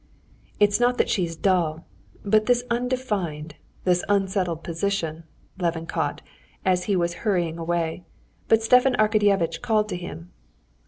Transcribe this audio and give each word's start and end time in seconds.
"It's 0.59 0.79
not 0.79 0.97
that 0.97 1.11
she's 1.11 1.35
dull; 1.35 1.85
but 2.25 2.47
this 2.47 2.63
undefined, 2.71 3.53
this 3.83 4.03
unsettled 4.09 4.63
position," 4.63 5.25
Levin 5.59 5.85
caught, 5.85 6.21
and 6.65 6.79
he 6.79 6.95
was 6.95 7.13
hurrying 7.21 7.59
away, 7.59 8.03
but 8.47 8.63
Stepan 8.63 8.95
Arkadyevitch 8.95 9.61
called 9.61 9.87
to 9.89 9.95
him. 9.95 10.31